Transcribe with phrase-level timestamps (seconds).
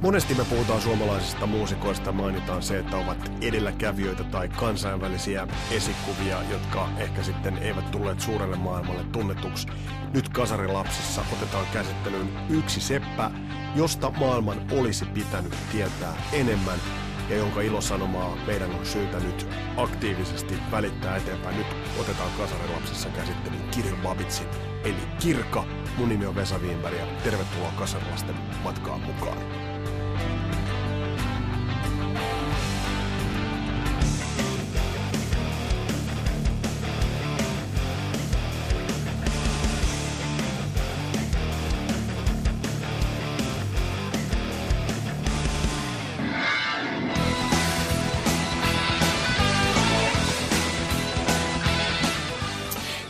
[0.00, 7.22] Monesti me puhutaan suomalaisista muusikoista, mainitaan se, että ovat edelläkävijöitä tai kansainvälisiä esikuvia, jotka ehkä
[7.22, 9.68] sitten eivät tulleet suurelle maailmalle tunnetuksi.
[10.14, 13.30] Nyt Kasarilapsissa otetaan käsittelyyn yksi seppä,
[13.76, 16.78] josta maailman olisi pitänyt tietää enemmän
[17.28, 21.56] ja jonka ilosanomaa meidän on syytä nyt aktiivisesti välittää eteenpäin.
[21.56, 24.46] Nyt otetaan Kasarilapsissa käsittelyyn Kirill Babitsin,
[24.84, 25.64] eli Kirka.
[25.96, 29.67] Mun nimi on Vesa Wienberg ja tervetuloa Kasarilasten matkaan mukaan.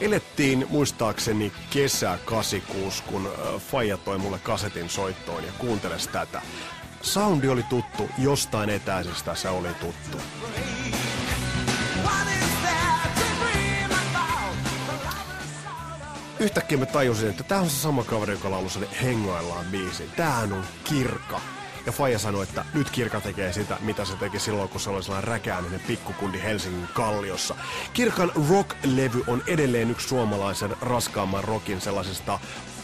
[0.08, 3.30] Elettiin muistaakseni kesä 86, kun
[3.70, 6.42] Faija toi mulle kasetin soittoon ja kuunteles tätä.
[7.02, 10.18] Soundi oli tuttu, jostain etäisestä se oli tuttu.
[16.40, 20.10] Yhtäkkiä mä tajusin, että tämä on se sama kaveri, joka laului sen Hengoillaan biisin.
[20.16, 21.40] Tämähän on Kirka.
[21.87, 25.02] Ja Faija sanoi, että nyt Kirka tekee sitä, mitä se teki silloin, kun se oli
[25.02, 27.54] sellainen räkääninen pikkukundi Helsingin kalliossa.
[27.93, 32.38] Kirkan rock-levy on edelleen yksi suomalaisen raskaamman rockin sellaisista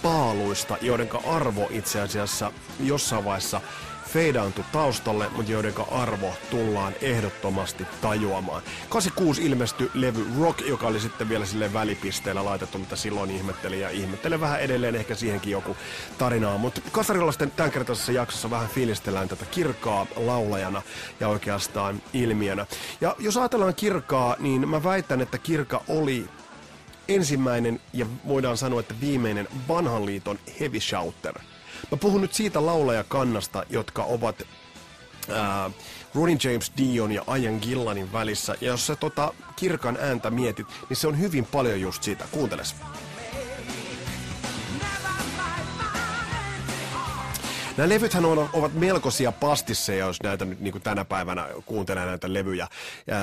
[0.05, 3.61] paaluista, joiden arvo itse asiassa jossain vaiheessa
[4.09, 8.63] feidaantu taustalle, mutta joiden arvo tullaan ehdottomasti tajuamaan.
[8.89, 13.91] 86 ilmestyi levy Rock, joka oli sitten vielä sille välipisteellä laitettu, mitä silloin ihmetteli ja
[13.91, 15.77] ihmettelen vähän edelleen ehkä siihenkin joku
[16.19, 16.59] tarinaa.
[16.59, 20.83] Mutta Kasarilaisten tämänkertaisessa jaksossa vähän fiilistellään tätä kirkaa laulajana
[21.21, 22.67] ja oikeastaan ilmiönä.
[23.01, 26.29] Ja jos ajatellaan kirkaa, niin mä väitän, että kirka oli
[27.09, 31.39] ensimmäinen ja voidaan sanoa, että viimeinen vanhan liiton heavy shouter–
[31.91, 34.43] Mä puhun nyt siitä laulajakannasta, jotka ovat
[35.31, 35.71] ää,
[36.15, 38.55] Ronnie James Dion ja Ian Gillanin välissä.
[38.61, 42.25] Ja jos sä tota kirkan ääntä mietit, niin se on hyvin paljon just siitä.
[42.31, 42.75] Kuunteles.
[47.77, 52.69] Nämä levythän on, ovat melkoisia pastisseja, jos näitä nyt niin tänä päivänä kuuntelee näitä levyjä.
[53.07, 53.17] Ja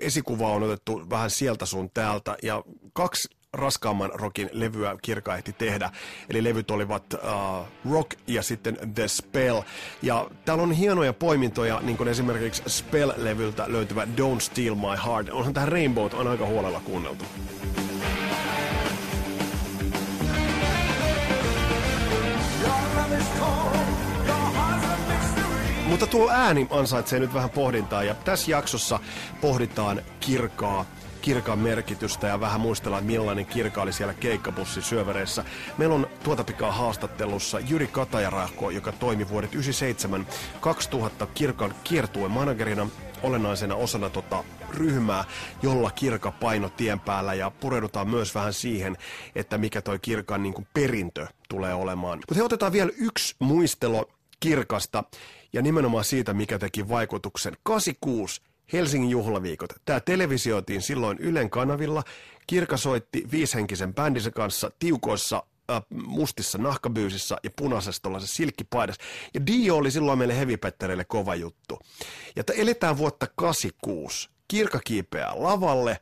[0.00, 2.62] esikuva on otettu vähän sieltä sun täältä ja
[2.92, 5.90] kaksi raskaamman rockin levyä Kirka ehti tehdä.
[6.28, 9.60] Eli levyt olivat uh, Rock ja sitten The Spell.
[10.02, 15.28] Ja täällä on hienoja poimintoja, niin kuin esimerkiksi Spell-levyltä löytyvä Don't Steal My Heart.
[15.28, 17.24] Onhan tähän Rainbow on aika huolella kuunneltu.
[25.86, 28.98] Mutta tuo ääni ansaitsee nyt vähän pohdintaa ja tässä jaksossa
[29.40, 30.86] pohditaan kirkaa
[31.20, 35.44] kirkan merkitystä ja vähän muistellaan, millainen kirka oli siellä keikkabussin syövereissä.
[35.78, 39.58] Meillä on tuota pikaa haastattelussa Jyri Katajarahko, joka toimi vuodet 97-2000
[41.34, 42.86] kirkan kiertueen managerina
[43.22, 45.24] olennaisena osana tota ryhmää,
[45.62, 48.96] jolla kirka paino tien päällä ja pureudutaan myös vähän siihen,
[49.34, 52.18] että mikä toi kirkan niin perintö tulee olemaan.
[52.18, 54.10] Mutta he otetaan vielä yksi muistelo
[54.40, 55.04] kirkasta
[55.52, 57.56] ja nimenomaan siitä, mikä teki vaikutuksen.
[57.62, 58.40] 86
[58.72, 59.70] Helsingin juhlaviikot.
[59.84, 62.02] Tämä televisioitiin silloin Ylen kanavilla.
[62.46, 65.42] Kirka soitti viishenkisen bändinsä kanssa tiukoissa
[65.94, 69.02] mustissa nahkabyysissä ja punaisessa tuollaisessa silkkipaidassa.
[69.34, 71.78] Ja Dio oli silloin meille hevipettereille kova juttu.
[72.36, 74.30] Ja eletään vuotta 86.
[74.48, 75.98] Kirka kiipeää lavalle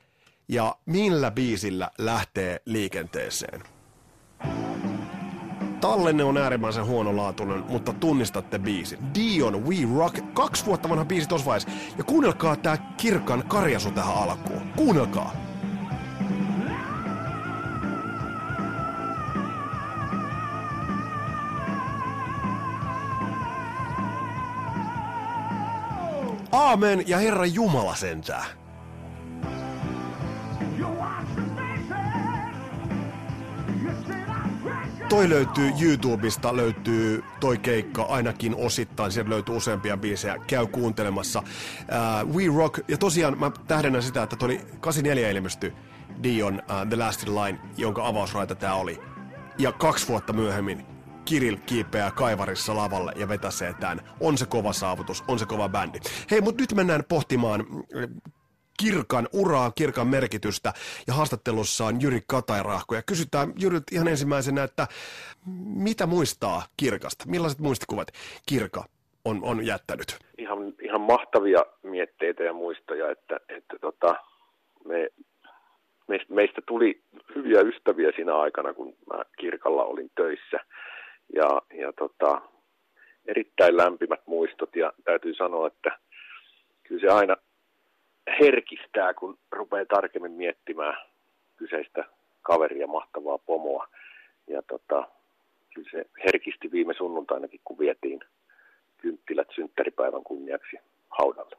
[0.48, 3.62] ja millä biisillä lähtee liikenteeseen?
[5.80, 8.98] Tallenne on äärimmäisen huonolaatuinen, mutta tunnistatte biisi.
[9.14, 11.50] Dion We Rock, kaksi vuotta vanha biisi tuossa.
[11.98, 14.62] Ja kuunnelkaa tää kirkan karjasu tähän alkuun.
[14.76, 15.47] Kuunnelkaa.
[26.68, 28.44] Aamen ja Herra Jumala sentää.
[35.08, 41.42] toi löytyy YouTubesta, löytyy toi keikka ainakin osittain, sieltä löytyy useampia biisejä, käy kuuntelemassa.
[41.42, 45.72] Uh, We Rock, ja tosiaan mä tähdennän sitä, että toi 84 ilmestyi
[46.22, 49.00] Dion uh, The Last in Line, jonka avausraita tää oli.
[49.58, 50.97] Ja kaksi vuotta myöhemmin
[51.28, 54.00] Kirill kiipeää kaivarissa lavalle ja vetäsee tämän.
[54.20, 55.98] On se kova saavutus, on se kova bändi.
[56.30, 57.60] Hei, mutta nyt mennään pohtimaan
[58.82, 60.72] kirkan uraa, kirkan merkitystä
[61.06, 64.86] ja haastattelussa on Jyri Katairahko ja kysytään Jyri ihan ensimmäisenä, että
[65.76, 67.24] mitä muistaa kirkasta?
[67.28, 68.08] Millaiset muistikuvat
[68.48, 68.84] kirka
[69.24, 70.18] on, on jättänyt?
[70.38, 74.16] Ihan, ihan mahtavia mietteitä ja muistoja, että, että tota,
[74.84, 75.08] me,
[76.28, 77.02] meistä tuli
[77.34, 80.58] hyviä ystäviä siinä aikana, kun mä kirkalla olin töissä.
[81.34, 82.42] Ja, ja tota,
[83.26, 85.98] erittäin lämpimät muistot ja täytyy sanoa, että
[86.82, 87.36] kyllä se aina
[88.40, 90.96] herkistää, kun rupeaa tarkemmin miettimään
[91.56, 92.04] kyseistä
[92.42, 93.88] kaveria, mahtavaa pomoa.
[94.46, 95.08] Ja tota,
[95.74, 98.20] kyllä se herkisti viime sunnuntainakin, kun vietiin
[98.98, 100.76] kynttilät synttäripäivän kunniaksi
[101.10, 101.56] haudalle.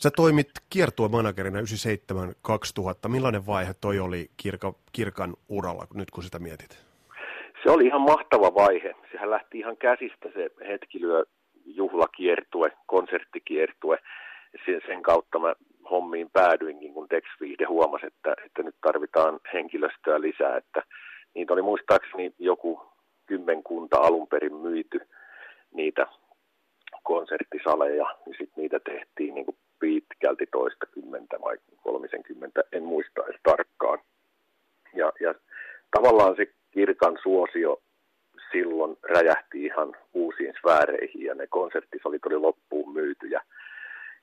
[0.00, 3.08] Sä toimit kiertuemanagerina 97-2000.
[3.08, 6.83] Millainen vaihe toi oli Kirka, Kirkan uralla, nyt kun sitä mietit?
[7.64, 8.94] Se oli ihan mahtava vaihe.
[9.12, 11.24] Sehän lähti ihan käsistä se hetkilyö
[11.64, 13.98] juhlakiertue, konserttikiertue.
[14.64, 15.54] Sen, sen kautta mä
[15.90, 20.56] hommiin päädyinkin, kun Dex Viihde huomasi, että, että nyt tarvitaan henkilöstöä lisää.
[20.56, 20.82] Että
[21.34, 22.82] niitä oli muistaakseni joku
[23.26, 25.00] kymmenkunta alun perin myyty
[25.72, 26.06] niitä
[27.02, 33.40] konserttisaleja, niin sitten niitä tehtiin niin kuin pitkälti toista kymmentä vai kolmisenkymmentä, en muista edes
[33.42, 33.98] tarkkaan.
[34.94, 35.34] Ja, ja
[35.90, 37.82] tavallaan se kirkan suosio
[38.52, 43.26] silloin räjähti ihan uusiin sfääreihin ja ne konserttisalit oli loppuun myyty.
[43.26, 43.40] Ja,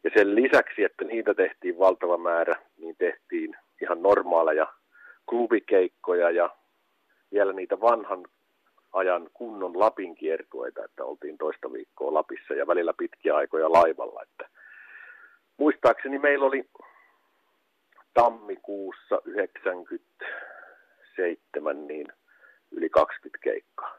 [0.03, 4.67] ja sen lisäksi, että niitä tehtiin valtava määrä, niin tehtiin ihan normaaleja
[5.29, 6.49] klubikeikkoja ja
[7.31, 8.25] vielä niitä vanhan
[8.93, 14.23] ajan kunnon Lapin kiertueita, että oltiin toista viikkoa Lapissa ja välillä pitkiä aikoja laivalla.
[14.23, 14.49] Että
[15.57, 16.69] muistaakseni meillä oli
[18.13, 22.07] tammikuussa 97 niin
[22.71, 23.95] yli 20 keikkaa.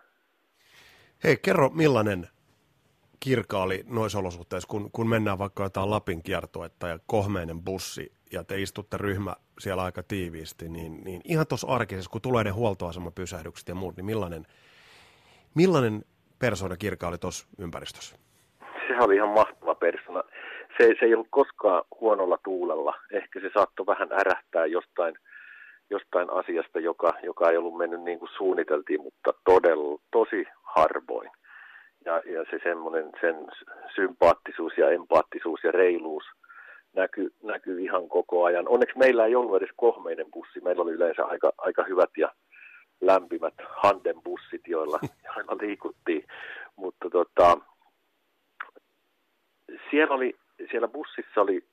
[1.24, 2.28] Hei, kerro millainen
[3.20, 8.44] kirka oli noissa olosuhteissa, kun, kun mennään vaikka jotain Lapin kiertuetta ja kohmeinen bussi ja
[8.44, 13.68] te istutte ryhmä siellä aika tiiviisti, niin, niin ihan tuossa arkisessa, kun tulee ne huoltoasemapysähdykset
[13.68, 14.46] ja muut, niin millainen,
[15.54, 16.04] millainen
[16.38, 18.16] persona kirka oli tuossa ympäristössä?
[18.88, 20.22] Se oli ihan mahtava persona.
[20.78, 22.94] Se, se ei ollut koskaan huonolla tuulella.
[23.10, 25.14] Ehkä se saattoi vähän ärähtää jostain,
[25.92, 31.30] jostain asiasta, joka, joka ei ollut mennyt niin kuin suunniteltiin, mutta todella, tosi harvoin.
[32.04, 33.36] Ja, ja se semmoinen, sen
[33.94, 36.24] sympaattisuus ja empaattisuus ja reiluus
[36.92, 38.68] näkyy, näkyy ihan koko ajan.
[38.68, 40.60] Onneksi meillä ei ollut edes kohmeinen bussi.
[40.60, 42.32] Meillä oli yleensä aika, aika hyvät ja
[43.00, 46.24] lämpimät handen bussit, joilla, joilla liikuttiin.
[46.76, 47.58] Mutta tota,
[49.90, 50.36] siellä, oli,
[50.70, 51.64] siellä bussissa oli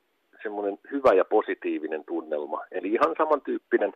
[0.43, 2.65] semmoinen hyvä ja positiivinen tunnelma.
[2.71, 3.93] Eli ihan samantyyppinen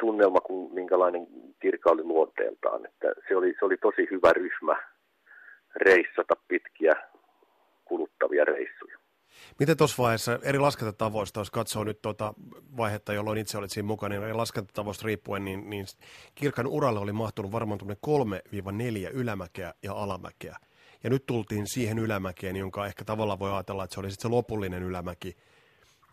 [0.00, 1.26] tunnelma kuin minkälainen
[1.60, 2.86] kirka oli luonteeltaan.
[2.86, 4.76] Että se, oli, se oli tosi hyvä ryhmä
[5.76, 6.92] reissata pitkiä
[7.84, 8.98] kuluttavia reissuja.
[9.58, 12.34] Miten tuossa vaiheessa eri laskentatavoista, jos katsoo nyt tuota
[12.76, 15.86] vaihetta, jolloin itse olit siinä mukana, niin eri laskentatavoista riippuen, niin, niin
[16.34, 17.84] Kirkan uralle oli mahtunut varmaan 3-4
[19.12, 20.56] ylämäkeä ja alamäkeä.
[21.04, 24.34] Ja nyt tultiin siihen ylämäkeen, jonka ehkä tavallaan voi ajatella, että se oli sitten se
[24.34, 25.36] lopullinen ylämäki,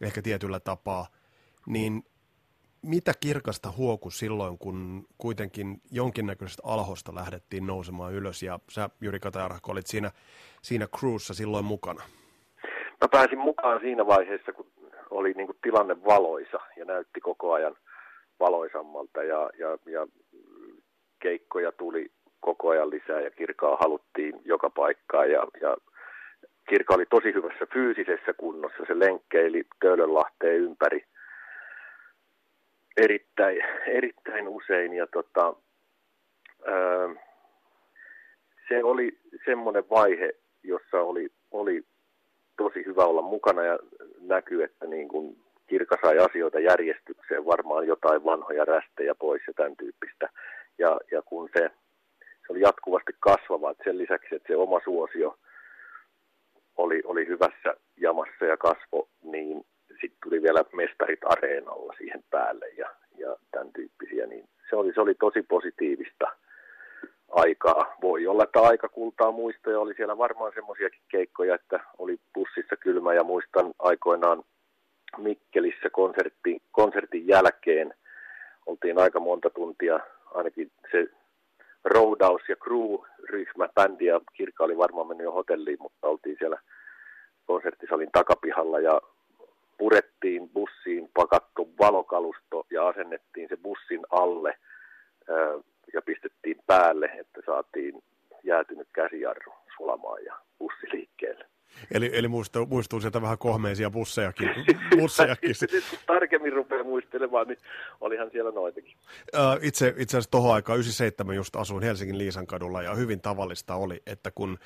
[0.01, 1.07] ehkä tietyllä tapaa.
[1.68, 2.03] Niin
[2.81, 9.71] mitä kirkasta huoku silloin, kun kuitenkin jonkinnäköisestä alhosta lähdettiin nousemaan ylös, ja sä, Jyri Katajarhko,
[9.71, 10.12] olit siinä,
[10.62, 12.03] siinä crewssa silloin mukana?
[13.01, 14.71] Mä pääsin mukaan siinä vaiheessa, kun
[15.09, 17.75] oli niin kuin tilanne valoisa ja näytti koko ajan
[18.39, 20.07] valoisammalta ja, ja, ja
[21.19, 25.77] keikkoja tuli koko ajan lisää ja kirkaa haluttiin joka paikkaan ja, ja
[26.69, 28.83] kirkka oli tosi hyvässä fyysisessä kunnossa.
[28.88, 31.06] Se lenkkeili Töölönlahteen ympäri
[32.97, 33.57] erittäin,
[33.88, 35.53] erittäin usein ja tota,
[36.68, 37.09] ää,
[38.69, 40.33] se oli semmoinen vaihe,
[40.64, 41.83] jossa oli, oli
[42.57, 43.80] tosi hyvä olla mukana ja
[44.21, 45.37] näkyy, että niin kuin
[45.68, 50.30] kirka sai asioita järjestykseen, varmaan jotain vanhoja rästejä pois ja tämän tyyppistä.
[50.78, 51.69] Ja, ja kun se,
[52.49, 55.37] se oli jatkuvasti kasvava, että sen lisäksi, että se oma suosio
[56.77, 62.89] oli, oli hyvässä jamassa ja kasvo, niin sitten tuli vielä mestarit areenalla siihen päälle ja,
[63.18, 66.25] ja tämän tyyppisiä, niin se oli, se oli tosi positiivista
[67.31, 67.95] aikaa.
[68.01, 69.79] Voi olla, että aika kultaa muistoja.
[69.79, 74.44] Oli siellä varmaan semmoisiakin keikkoja, että oli bussissa kylmä ja muistan aikoinaan
[75.18, 77.94] Mikkelissä konsertti, konsertin jälkeen.
[78.65, 79.99] Oltiin aika monta tuntia,
[80.33, 81.07] ainakin se
[81.86, 86.57] Roadaus ja Crew-ryhmä, bändi ja kirkka oli varmaan mennyt jo hotelliin, mutta oltiin siellä
[87.45, 89.02] konserttisalin takapihalla ja
[89.78, 94.57] purettiin bussiin pakattu valokalusto ja asennettiin se bussin alle
[95.94, 98.04] ja pistettiin päälle, että saatiin
[98.44, 101.45] jäätynyt käsijarru sulamaan ja bussi liikkeelle.
[101.92, 104.49] Eli, eli muistuu, muistuu sieltä vähän kohmeisia bussejakin.
[105.02, 105.56] bussejakin.
[106.06, 107.57] tarkemmin rupeaa muistelemaan, niin
[108.02, 108.94] olihan siellä noitakin.
[109.61, 114.31] Itse, itse asiassa tuohon aikaan 97 just asuin Helsingin Liisankadulla ja hyvin tavallista oli, että
[114.31, 114.57] kun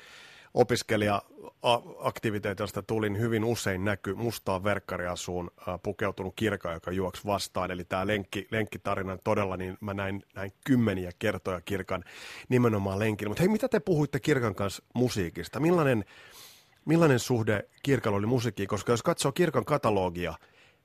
[0.54, 5.50] opiskelija-aktiviteetista tulin hyvin usein näky mustaan verkkariasuun
[5.82, 7.70] pukeutunut kirka, joka juoksi vastaan.
[7.70, 12.04] Eli tämä lenkki, lenkkitarina todella, niin mä näin, näin kymmeniä kertoja kirkan
[12.48, 13.28] nimenomaan lenkin.
[13.28, 15.60] Mutta hei, mitä te puhuitte kirkan kanssa musiikista?
[15.60, 16.04] Millainen,
[16.84, 18.68] millainen suhde kirkalla oli musiikkiin?
[18.68, 20.34] Koska jos katsoo kirkan katalogia,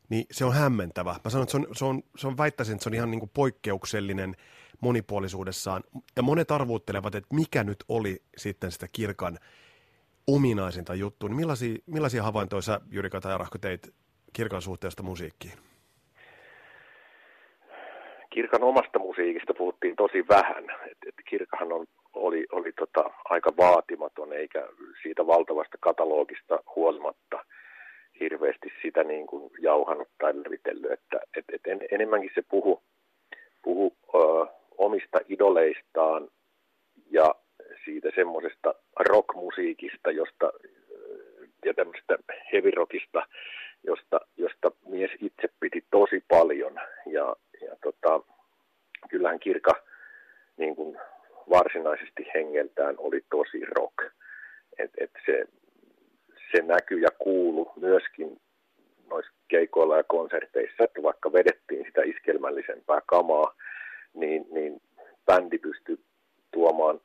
[0.09, 1.15] niin se on hämmentävä.
[1.23, 3.19] Mä sanon, että se on, se on, se on väittäisin, että se on ihan niin
[3.19, 4.35] kuin poikkeuksellinen
[4.81, 5.83] monipuolisuudessaan.
[6.15, 9.37] Ja monet arvuuttelevat, että mikä nyt oli sitten sitä kirkan
[10.27, 11.27] ominaisinta juttu.
[11.27, 13.93] Niin millaisia, millaisia havaintoja sä, Jyri Katajarahko, teit
[14.33, 15.53] kirkan suhteesta musiikkiin?
[18.29, 20.63] Kirkan omasta musiikista puhuttiin tosi vähän.
[20.91, 24.67] Et, et kirkahan on, oli, oli tota, aika vaatimaton, eikä
[25.01, 27.45] siitä valtavasta katalogista huolimatta
[28.19, 30.91] hirveästi sitä niin kuin jauhannut tai levitellyt.
[30.91, 32.83] Että, et, et en, enemmänkin se puhu,
[33.61, 34.17] puhu ö,
[34.77, 36.27] omista idoleistaan
[37.11, 37.35] ja
[37.85, 38.75] siitä semmoisesta
[39.09, 40.51] rockmusiikista, josta
[41.65, 42.17] ja tämmöistä
[42.53, 43.27] heavy rockista,
[43.83, 46.79] josta, josta mies itse piti tosi paljon.
[47.05, 48.21] Ja, ja tota,
[49.09, 49.73] kyllähän Kirka
[50.57, 50.97] niin kuin
[51.49, 54.13] varsinaisesti hengeltään oli tosi rock.
[54.77, 55.45] Et, et se,
[56.51, 58.41] se näkyy ja kuulu myöskin
[59.09, 63.55] noissa keikoilla ja konserteissa, että vaikka vedettiin sitä iskelmällisempää kamaa,
[64.13, 64.81] niin, niin
[65.25, 65.99] bändi pystyi
[66.51, 66.99] tuomaan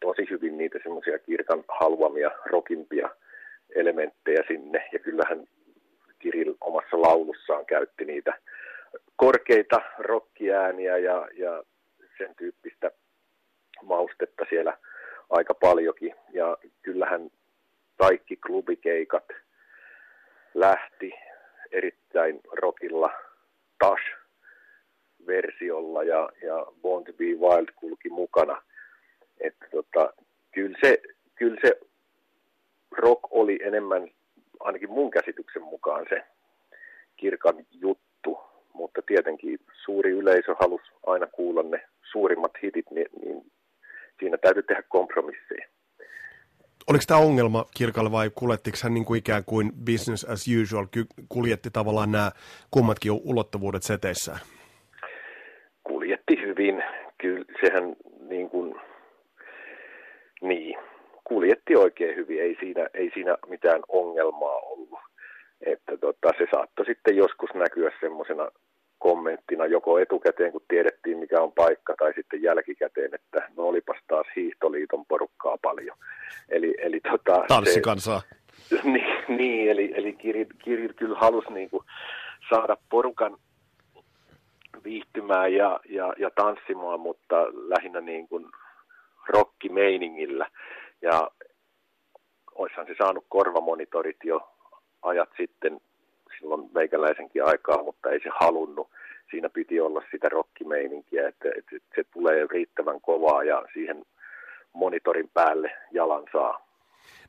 [0.00, 3.08] tosi hyvin niitä semmoisia kirkan haluamia, rokimpia
[3.74, 4.88] elementtejä sinne.
[4.92, 5.46] Ja kyllähän
[6.18, 8.38] Kirill omassa laulussaan käytti niitä
[9.16, 11.62] korkeita rokkiääniä ja, ja
[12.18, 12.90] sen tyyppistä
[13.82, 14.78] maustetta siellä
[15.30, 16.14] aika paljonkin.
[16.32, 17.30] Ja kyllähän
[17.98, 19.24] kaikki klubikeikat
[20.54, 21.12] lähti
[21.72, 23.10] erittäin rockilla
[23.78, 24.02] Tash
[25.26, 28.62] versiolla ja, ja Born to be Wild kulki mukana.
[29.40, 30.12] Että tota,
[30.52, 31.02] kyllä, se,
[31.34, 31.80] kyllä se
[32.90, 34.10] rock oli enemmän,
[34.60, 36.22] ainakin mun käsityksen mukaan se
[37.16, 38.38] kirkan juttu,
[38.72, 43.52] mutta tietenkin suuri yleisö halusi aina kuulla ne suurimmat hitit, niin, niin
[44.20, 45.66] siinä täytyy tehdä kompromisseja.
[46.90, 50.86] Oliko tämä ongelma kirkalle vai kuljettiko hän niin kuin ikään kuin business as usual,
[51.28, 52.30] kuljetti tavallaan nämä
[52.70, 54.38] kummatkin ulottuvuudet seteissään?
[55.86, 56.84] kuljetti hyvin.
[57.18, 57.96] Kyllä sehän
[58.28, 58.74] niin kuin,
[60.40, 60.78] niin,
[61.24, 64.98] kuljetti oikein hyvin, ei siinä, ei siinä mitään ongelmaa ollut.
[65.66, 68.48] Että tota, se saattoi sitten joskus näkyä semmoisena
[68.98, 74.26] kommenttina joko etukäteen, kun tiedettiin mikä on paikka, tai sitten jälkikäteen, että no olipas taas
[74.36, 75.96] hiihtoliiton porukkaa paljon.
[76.48, 78.20] Eli, eli tota, Tanssikansaa.
[78.20, 81.84] Se, niin, niin, eli, eli Kiri, Kiri kyllä halusi niin kuin
[82.50, 83.36] saada porukan
[84.84, 88.46] viihtymään ja, ja, ja tanssimaan, mutta lähinnä niin kuin
[89.28, 90.50] rockimeiningillä.
[91.02, 91.30] Ja
[92.54, 94.48] oishan se saanut korvamonitorit jo
[95.02, 95.80] ajat sitten
[96.38, 98.88] silloin meikäläisenkin aikaa, mutta ei se halunnut.
[99.30, 104.04] Siinä piti olla sitä rockimeininkiä, että, että se tulee riittävän kovaa ja siihen
[104.72, 106.66] monitorin päälle jalan saa.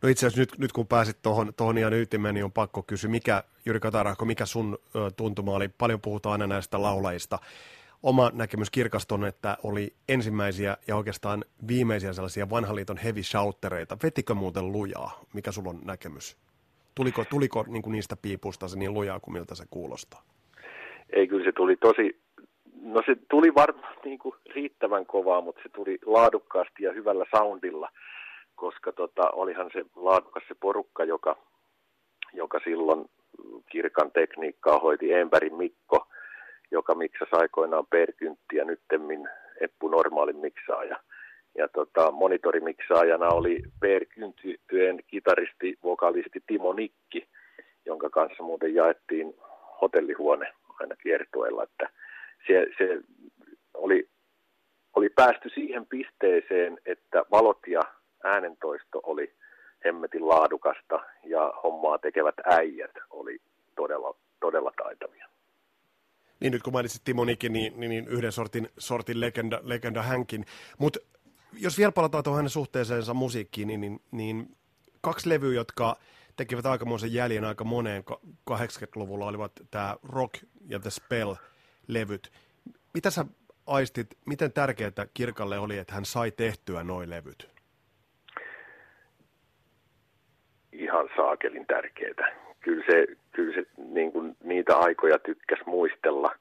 [0.02, 3.10] No itse asiassa nyt, nyt kun pääsit tuohon tohon ihan ytimeen, niin on pakko kysyä,
[3.10, 5.68] mikä, Jyri Katarahko, mikä sun ö, tuntuma oli?
[5.68, 7.40] Paljon puhutaan aina näistä laulajista.
[8.04, 13.98] Oma näkemys kirkaston, että oli ensimmäisiä ja oikeastaan viimeisiä sellaisia vanhan liiton heavy shouttereita.
[14.04, 15.20] Vetikö muuten lujaa?
[15.34, 16.38] Mikä sulla on näkemys?
[16.98, 20.22] Tuliko, tuliko niin kuin niistä piipusta se niin lujaa kuin miltä se kuulostaa?
[21.10, 22.22] Ei, kyllä se tuli tosi,
[22.82, 27.89] no se tuli varmaan niin kuin riittävän kovaa, mutta se tuli laadukkaasti ja hyvällä soundilla–
[28.58, 31.38] koska tota, olihan se laadukas se porukka, joka,
[32.34, 33.10] joka silloin
[33.72, 36.08] kirkan tekniikkaa hoiti Empärin Mikko,
[36.72, 39.30] joka miksasi aikoinaan perkyntti ja nyttemmin
[39.62, 40.89] Eppu normaalin miksaaja.
[40.89, 41.00] Ja
[41.74, 47.28] tota, monitorimiksaajana oli perkyntyjen kitaristi, vokalisti Timo Nikki,
[47.86, 49.36] jonka kanssa muuten jaettiin
[49.82, 51.90] hotellihuone aina kiertueella, että
[52.48, 53.02] se, se
[53.74, 54.10] oli,
[54.96, 57.82] oli päästy siihen pisteeseen, että valot ja
[58.24, 59.34] äänentoisto oli
[59.86, 63.38] hemmetin laadukasta ja hommaa tekevät äijät oli
[63.76, 65.28] todella, todella taitavia.
[66.40, 70.46] Niin nyt kun mainitsit Timo Nikin, niin, niin, niin yhden sortin, sortin legenda, legenda hänkin.
[70.78, 71.00] Mutta
[71.54, 74.56] jos vielä palataan tuohon hänen suhteeseensa musiikkiin, niin, niin, niin
[75.01, 75.96] kaksi levyä, jotka
[76.36, 78.04] tekivät aikamoisen jäljen aika moneen
[78.51, 80.34] 80-luvulla olivat tämä Rock
[80.68, 82.32] ja The Spell-levyt.
[82.94, 83.25] Mitä sä
[83.68, 87.58] aistit, miten tärkeää Kirkalle oli, että hän sai tehtyä noin levyt?
[90.77, 92.36] ihan saakelin tärkeää.
[92.60, 96.36] Kyllä se, kyllä se niin kuin niitä aikoja tykkäs muistella.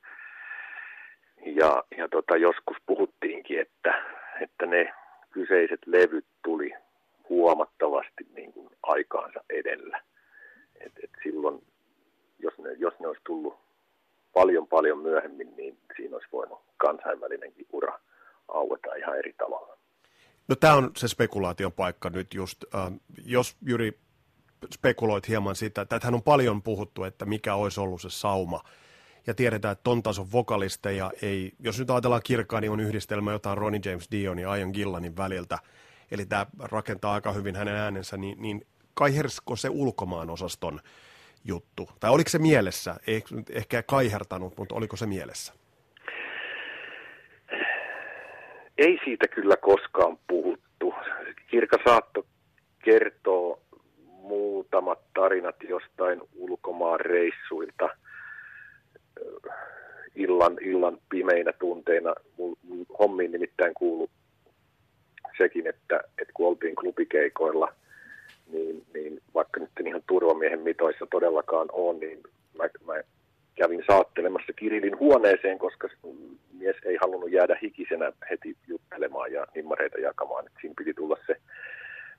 [1.46, 4.02] Ja, ja tota, joskus puhuttiinkin, että,
[4.40, 4.92] että ne
[5.30, 6.72] kyseiset levyt tuli
[7.28, 8.52] huomattavasti niin
[8.82, 10.02] aikaansa edellä.
[10.80, 11.62] Et, et silloin,
[12.38, 13.58] jos ne, jos ne olisi tullut
[14.32, 18.00] paljon paljon myöhemmin, niin siinä olisi voinut kansainvälinenkin ura
[18.48, 19.76] aueta ihan eri tavalla.
[20.48, 22.64] No tämä on se spekulaation paikka nyt just.
[22.74, 22.92] Äh,
[23.24, 23.98] jos Jyri
[24.74, 28.60] spekuloit hieman sitä, että hän on paljon puhuttu, että mikä olisi ollut se sauma.
[29.26, 33.58] Ja tiedetään, että ton tason vokalisteja ei, jos nyt ajatellaan kirkkaa, niin on yhdistelmä jotain
[33.58, 35.58] Ronnie James Dion ja Ian Gillanin väliltä.
[36.10, 40.80] Eli tämä rakentaa aika hyvin hänen äänensä, niin, niin kaihersko se ulkomaan osaston
[41.44, 41.88] juttu?
[42.00, 42.96] Tai oliko se mielessä?
[43.06, 45.52] Eh, ehkä kaihertanut, mutta oliko se mielessä?
[48.78, 50.94] Ei siitä kyllä koskaan puhuttu.
[51.50, 52.26] Kirka saatto
[52.84, 53.60] kertoo
[54.04, 57.88] muutamat tarinat jostain ulkomaan reissuilta
[60.14, 62.14] illan, illan pimeinä tunteina.
[62.98, 64.10] Hommiin nimittäin kuulu
[65.38, 67.72] sekin, että, että kun oltiin klubikeikoilla,
[68.52, 72.22] niin, niin vaikka nyt ihan turvamiehen mitoissa todellakaan on, niin
[72.58, 73.02] mä, mä
[73.54, 75.88] kävin saattelemassa Kirillin huoneeseen, koska
[76.58, 80.46] mies ei halunnut jäädä hikisenä heti juttelemaan ja nimmareita jakamaan.
[80.46, 81.36] että siinä piti tulla se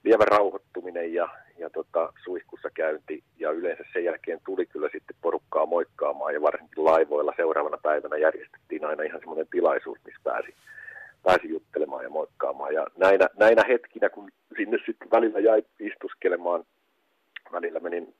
[0.03, 5.65] lievä rauhoittuminen ja, ja tota, suihkussa käynti ja yleensä sen jälkeen tuli kyllä sitten porukkaa
[5.65, 10.55] moikkaamaan ja varsinkin laivoilla seuraavana päivänä järjestettiin aina ihan semmoinen tilaisuus, missä pääsi,
[11.23, 12.73] pääsi juttelemaan ja moikkaamaan.
[12.73, 16.63] Ja näinä, näinä hetkinä, kun sinne sitten välillä jäi istuskelemaan,
[17.51, 18.15] välillä menin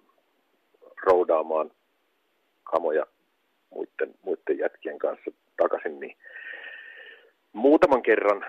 [1.03, 1.71] roudaamaan
[2.63, 3.05] kamoja
[3.69, 6.17] muiden, muiden jätkien kanssa takaisin, niin
[7.53, 8.45] muutaman kerran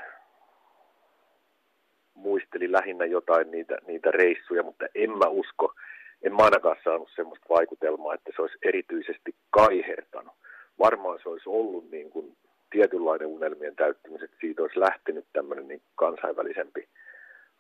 [2.18, 5.74] muistelin lähinnä jotain niitä, niitä reissuja, mutta en mä usko,
[6.22, 10.34] en mä ainakaan saanut semmoista vaikutelmaa, että se olisi erityisesti kaihertanut.
[10.78, 12.36] Varmaan se olisi ollut niin kuin
[12.70, 16.88] tietynlainen unelmien täyttymys, että siitä olisi lähtenyt tämmöinen niin kansainvälisempi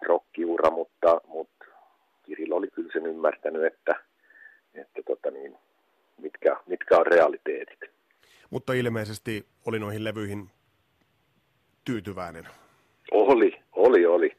[0.02, 1.64] rokkiura, mutta, mutta
[2.22, 3.94] Kirill oli kyllä sen ymmärtänyt, että,
[4.74, 5.56] että tota niin,
[6.22, 7.80] mitkä, mitkä on realiteetit.
[8.50, 10.50] Mutta ilmeisesti oli noihin levyihin
[11.84, 12.48] tyytyväinen.
[13.10, 14.36] Oli, oli, oli.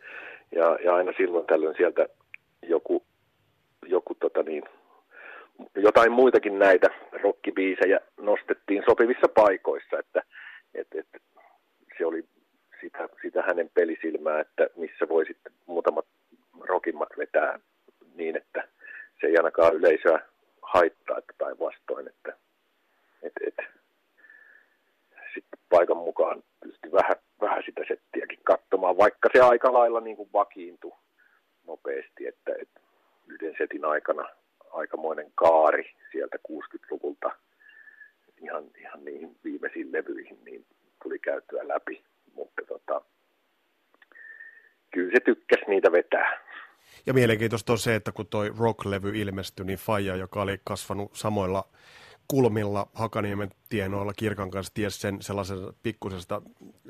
[0.51, 2.07] Ja, ja aina silloin tällöin sieltä
[2.61, 3.03] joku,
[3.85, 4.63] joku tota niin,
[5.75, 6.87] jotain muitakin näitä
[7.23, 10.23] rockibiisejä nostettiin sopivissa paikoissa, että
[10.73, 11.21] et, et,
[11.97, 12.23] se oli
[12.81, 16.05] sitä, sitä hänen pelisilmää, että missä voi sitten muutamat
[16.59, 17.59] rokimmat vetää
[18.15, 18.67] niin, että
[19.21, 20.19] se ei ainakaan yleisöä
[20.61, 22.33] haittaa, että päinvastoin, että
[23.23, 23.55] et, et,
[25.33, 30.29] sitten paikan mukaan pystyi vähän, vähän sitä settiäkin katsomaan, vaikka se aika lailla niin kuin
[30.33, 30.97] vakiintui
[31.67, 32.79] nopeasti, että, että
[33.27, 34.29] yhden setin aikana
[34.71, 37.31] aikamoinen kaari sieltä 60-luvulta
[38.41, 40.65] ihan, ihan niihin viimeisiin levyihin niin
[41.03, 43.01] tuli käytyä läpi, mutta tota,
[44.91, 46.39] kyllä se tykkäsi niitä vetää.
[47.05, 51.63] Ja mielenkiintoista on se, että kun toi rock-levy ilmestyi, niin Faija, joka oli kasvanut samoilla
[52.31, 56.41] kulmilla Hakaniemen tienoilla Kirkan kanssa ties sen sellaisen pikkusesta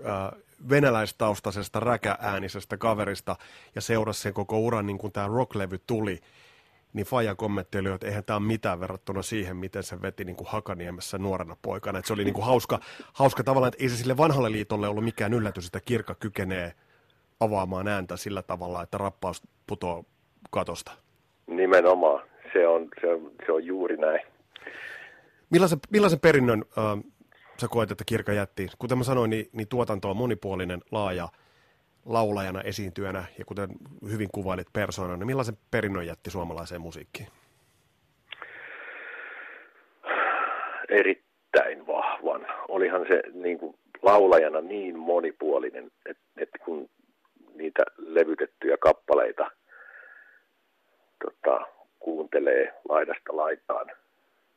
[0.04, 0.32] ää,
[0.70, 3.36] venäläistaustaisesta räkäänisestä kaverista
[3.76, 6.20] ja seurasi sen koko uran, niin kun tämä rocklevy tuli,
[6.94, 10.48] niin Faja kommentteli, että eihän tämä ole mitään verrattuna siihen, miten se veti niin kuin
[10.48, 12.00] Hakaniemessä nuorena poikana.
[12.00, 12.80] Että se oli niin kuin hauska,
[13.14, 16.74] hauska tavalla, että ei se sille vanhalle liitolle ollut mikään yllätys, että Kirkka kykenee
[17.40, 20.04] avaamaan ääntä sillä tavalla, että rappaus putoaa
[20.50, 20.92] katosta.
[21.48, 22.24] Nimenomaan,
[22.54, 24.22] se on, se on, se on juuri näin.
[25.50, 27.12] Millaisen, millaisen perinnön äh,
[27.58, 28.68] sä koet, että Kirka jätti?
[28.80, 31.28] Kuten mä sanoin, niin, niin tuotanto on monipuolinen, laaja,
[32.06, 33.70] laulajana, esiintyjänä ja kuten
[34.12, 37.28] hyvin kuvailit persoonana, niin millaisen perinnön jätti suomalaiseen musiikkiin?
[40.90, 42.48] Erittäin vahvan.
[42.68, 46.90] Olihan se niin kuin, laulajana niin monipuolinen, että, että kun
[47.56, 49.52] niitä levytettyjä kappaleita
[51.24, 51.66] tota,
[52.00, 53.92] kuuntelee laidasta laitaan,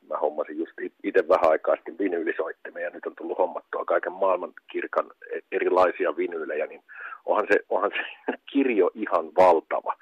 [0.09, 0.71] mä hommasin just
[1.03, 6.17] itse vähän aikaa sitten vinyylisoittimia ja nyt on tullut hommattua kaiken maailman kirkan e- erilaisia
[6.17, 6.83] vinyylejä, niin
[7.25, 9.93] onhan se, onhan se kirjo ihan valtava.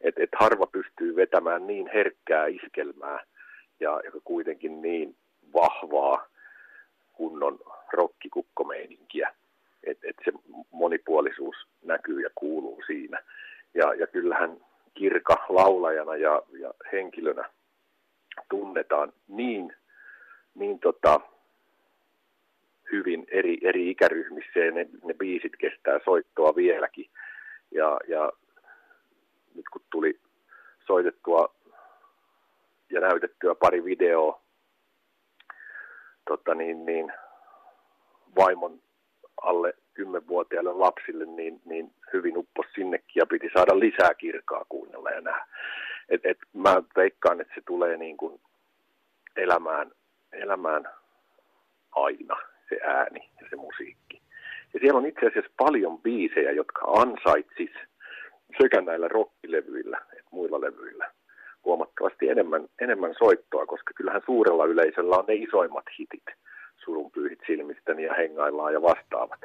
[0.00, 3.24] Että et harva pystyy vetämään niin herkkää iskelmää
[3.80, 5.16] ja, ja kuitenkin niin
[5.54, 6.26] vahvaa
[7.12, 7.58] kunnon
[7.92, 9.34] rokkikukkomeininkiä.
[9.84, 10.32] Että et se
[10.70, 13.22] monipuolisuus näkyy ja kuuluu siinä.
[13.74, 14.56] Ja, ja kyllähän
[14.94, 17.50] kirka laulajana ja, ja henkilönä
[18.48, 19.76] tunnetaan niin,
[20.54, 21.20] niin tota,
[22.92, 27.10] hyvin eri, eri ikäryhmissä ja ne, ne biisit kestää soittoa vieläkin.
[27.70, 28.32] Ja, ja
[29.54, 30.20] nyt kun tuli
[30.86, 31.54] soitettua
[32.90, 34.40] ja näytettyä pari videoa
[36.26, 37.12] tota niin, niin,
[38.36, 38.80] vaimon
[39.42, 45.20] alle kolmevuotiaille lapsille, niin, niin hyvin uppos sinnekin ja piti saada lisää kirkaa kuunnella ja
[45.20, 45.46] nähdä.
[46.08, 48.40] Et, et mä veikkaan, että se tulee niin kuin
[49.36, 49.90] elämään,
[50.32, 50.88] elämään
[51.92, 52.36] aina,
[52.68, 54.22] se ääni ja se musiikki.
[54.74, 57.70] Ja siellä on itse asiassa paljon biisejä, jotka ansaitsis
[58.62, 61.10] sekä näillä rockilevyillä että muilla levyillä
[61.64, 66.24] huomattavasti enemmän, enemmän soittoa, koska kyllähän suurella yleisöllä on ne isoimmat hitit,
[66.84, 69.40] surun pyyhit silmisten ja hengaillaan ja vastaavat.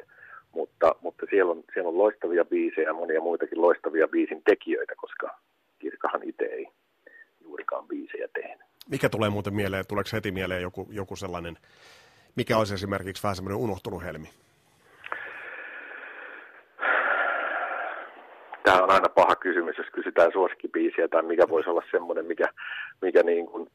[0.52, 5.38] Mutta, mutta siellä, on, siellä on loistavia biisejä monia muitakin loistavia biisin tekijöitä, koska
[5.78, 6.68] Kirkahan itse ei
[7.40, 8.66] juurikaan biisejä tehnyt.
[8.90, 11.56] Mikä tulee muuten mieleen, tuleeko heti mieleen joku, joku sellainen,
[12.36, 14.30] mikä olisi esimerkiksi vähän semmoinen unohtunut helmi?
[18.64, 22.48] Tämä on aina paha kysymys, jos kysytään suosikkibiisiä tai mikä voisi olla semmoinen, mikä,
[23.02, 23.70] mikä niin kuin...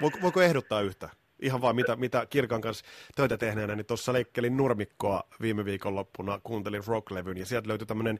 [0.00, 1.08] Voiko, voiko ehdottaa yhtä?
[1.42, 2.84] Ihan vaan mitä, mitä Kirkan kanssa
[3.16, 8.18] töitä tehneenä, niin tuossa leikkelin nurmikkoa viime viikonloppuna, kuuntelin rocklevyn ja sieltä löytyi tämmöinen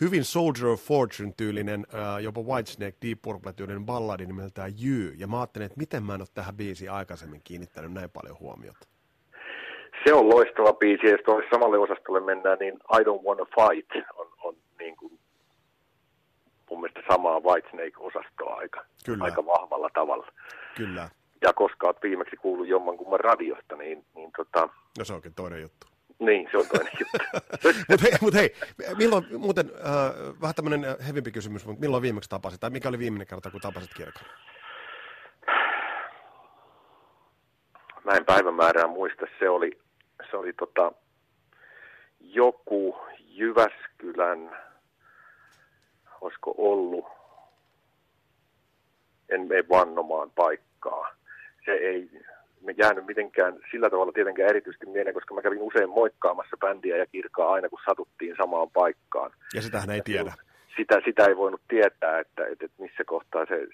[0.00, 1.86] hyvin Soldier of Fortune-tyylinen,
[2.22, 5.12] jopa Whitesnake Deep Purple-tyylinen balladi nimeltään You.
[5.16, 8.86] Ja mä ajattelin, että miten mä en ole tähän biisiin aikaisemmin kiinnittänyt näin paljon huomiota.
[10.06, 14.26] Se on loistava biisi, ja jos samalle osastolle mennään, niin I Don't Wanna Fight on,
[14.42, 15.18] on niin kuin
[16.70, 19.24] mun mielestä samaa Whitesnake-osastoa aika, Kyllä.
[19.24, 20.26] aika vahvalla tavalla.
[20.76, 21.08] Kyllä.
[21.42, 24.68] Ja koska olet viimeksi kuullut jommankumman radiosta, niin, niin tota...
[24.98, 25.86] No se onkin toinen juttu.
[26.24, 27.18] Niin, se on toinen juttu.
[27.88, 28.54] mutta hei, mut hei,
[28.98, 32.98] milloin, muuten äh, vähän tämmöinen äh, hevimpi kysymys, mutta milloin viimeksi tapasit, tai mikä oli
[32.98, 34.22] viimeinen kerta, kun tapasit kirkon?
[38.04, 39.78] Mä en päivämäärää muista, se oli,
[40.30, 40.92] se oli tota,
[42.20, 44.56] joku Jyväskylän,
[46.20, 47.04] olisiko ollut,
[49.28, 51.14] en mene vannomaan paikkaa.
[51.64, 52.10] Se ei,
[52.72, 57.52] jäänyt mitenkään sillä tavalla tietenkään erityisesti mieleen, koska mä kävin usein moikkaamassa bändiä ja kirkaa
[57.52, 59.30] aina, kun satuttiin samaan paikkaan.
[59.54, 60.32] Ja sitähän ei tiedä.
[60.76, 63.68] Sitä, sitä ei voinut tietää, että, että, että missä kohtaa se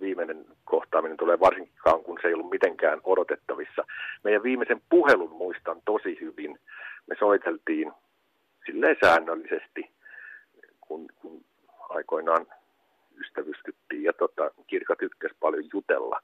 [0.00, 3.84] viimeinen kohtaaminen tulee, varsinkaan kun se ei ollut mitenkään odotettavissa.
[4.24, 6.58] Meidän viimeisen puhelun muistan tosi hyvin.
[7.06, 7.92] Me soiteltiin
[8.66, 9.90] silleen säännöllisesti,
[10.80, 11.44] kun, kun
[11.88, 12.46] aikoinaan
[13.20, 16.20] ystävystyttiin ja tota, Kirka tykkäsi paljon jutella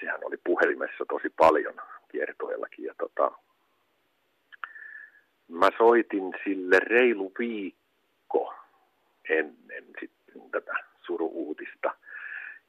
[0.00, 1.74] sehän oli puhelimessa tosi paljon
[2.08, 2.84] kiertoillakin.
[2.84, 3.32] Ja tota,
[5.48, 8.54] mä soitin sille reilu viikko
[9.28, 10.72] ennen sitten tätä
[11.06, 11.94] suruuutista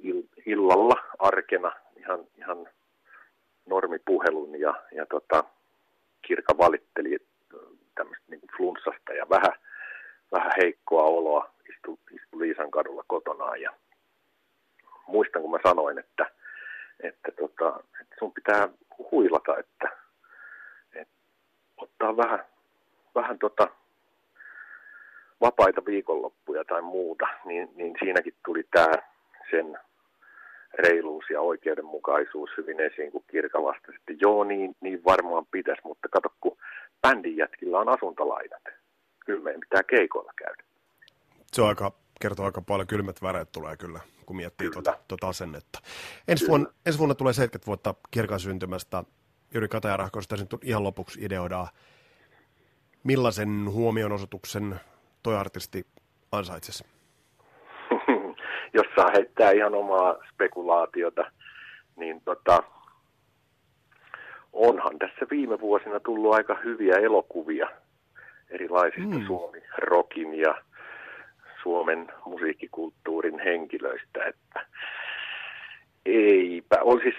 [0.04, 2.68] Il- illalla arkena ihan, ihan
[3.66, 5.44] normipuhelun ja, ja tota,
[6.22, 7.18] Kirka valitteli
[7.96, 9.54] tämmöistä niin flunssasta ja vähän,
[10.32, 13.72] vähän heikkoa oloa, istui, istu Liisan kadulla kotonaan ja
[15.08, 16.32] muistan kun mä sanoin, että
[17.04, 18.70] että, tota, että sun pitää
[19.12, 19.98] huilata, että,
[20.94, 21.14] että
[21.78, 22.46] ottaa vähän,
[23.16, 23.68] vähän tota,
[25.42, 27.28] vapaita viikonloppuja tai muuta,
[27.66, 28.94] niin, niin siinäkin tuli tämä
[29.52, 29.78] sen
[30.74, 36.08] reiluus ja oikeudenmukaisuus hyvin esiin, kun Kirka vastasi, että joo, niin, niin varmaan pitäisi, mutta
[36.10, 36.58] kato, kun
[37.02, 38.64] bändin jätkillä on asuntolainat.
[39.26, 40.64] Kyllä meidän pitää keikoilla käydä.
[41.52, 45.80] Se on aika, kertoo aika paljon, kylmät väreet tulee kyllä kun miettii tuota, tuota asennetta.
[46.28, 49.04] Ensi vuonna, ensi vuonna tulee 70 vuotta kirkan syntymästä.
[49.54, 51.68] Jyri Katajarahkosta nyt ihan lopuksi ideoidaan,
[53.04, 54.80] millaisen huomionosoituksen
[55.24, 55.86] toi artisti
[56.32, 56.84] ansaitsisi?
[58.74, 61.32] Jos saa heittää ihan omaa spekulaatiota,
[61.96, 62.64] niin tota,
[64.54, 67.70] onhan tässä viime vuosina tullut aika hyviä elokuvia
[68.50, 69.26] erilaisista mm.
[69.28, 70.62] Suomi-rokin ja
[71.64, 74.66] Suomen musiikkikulttuurin henkilöistä, että
[76.06, 77.18] eipä olisi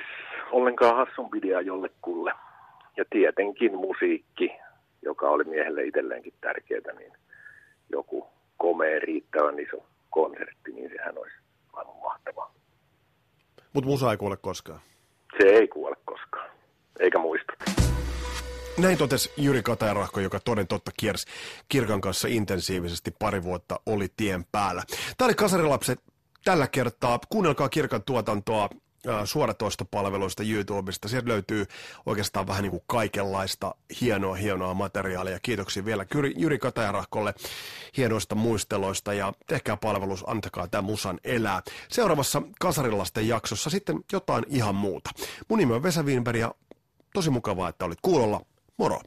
[0.51, 2.33] ollenkaan hassumpi idea jollekulle.
[2.97, 4.53] Ja tietenkin musiikki,
[5.03, 7.13] joka oli miehelle itselleenkin tärkeää, niin
[7.93, 11.42] joku komea riittävän iso konsertti, niin sehän olisi
[11.73, 12.55] aivan mahtavaa.
[13.73, 14.81] Mutta musa ei kuole koskaan.
[15.39, 16.51] Se ei kuole koskaan,
[17.01, 17.65] eikä muistuta.
[18.79, 21.27] Näin totesi Jyri Katajarahko, joka toden totta kiersi
[21.69, 24.83] Kirkan kanssa intensiivisesti pari vuotta oli tien päällä.
[25.17, 26.01] Tämä oli Kasarilapset
[26.45, 27.19] tällä kertaa.
[27.29, 28.69] Kuunnelkaa Kirkan tuotantoa
[29.25, 31.09] suoratoistopalveluista YouTubesta.
[31.09, 31.67] Sieltä löytyy
[32.07, 35.41] oikeastaan vähän niin kuin kaikenlaista hienoa, hienoa materiaalia.
[35.41, 37.35] Kiitoksia vielä Jyri Katajarahkolle
[37.97, 41.63] hienoista muisteloista ja tehkää palvelus, antakaa tämä musan elää.
[41.89, 45.11] Seuraavassa Kasarilasten jaksossa sitten jotain ihan muuta.
[45.49, 46.55] Mun nimi on Vesa Wienberg ja
[47.15, 48.41] tosi mukavaa, että olit kuulolla.
[48.79, 49.01] Moro!